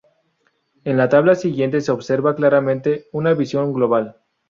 [0.83, 4.17] En la tabla siguiente se observa claramente una visión global.